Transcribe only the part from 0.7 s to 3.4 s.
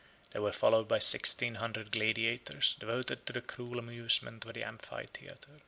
by sixteen hundred gladiators, devoted to